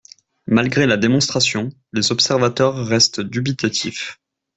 Malgré 0.47 0.87
la 0.87 0.97
démonstration, 0.97 1.69
les 1.93 2.11
observateurs 2.11 2.87
restent 2.87 3.21
dubitatifs. 3.21 4.19